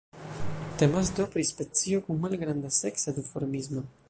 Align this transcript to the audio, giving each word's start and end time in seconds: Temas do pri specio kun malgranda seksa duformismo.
Temas 0.79 1.11
do 1.19 1.27
pri 1.35 1.45
specio 1.51 2.01
kun 2.09 2.21
malgranda 2.27 2.73
seksa 2.83 3.19
duformismo. 3.21 3.91